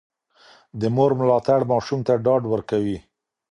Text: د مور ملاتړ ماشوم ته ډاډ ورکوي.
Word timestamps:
د 0.79 0.81
مور 0.95 1.11
ملاتړ 1.19 1.59
ماشوم 1.71 1.99
ته 2.07 2.13
ډاډ 2.25 2.43
ورکوي. 2.53 2.97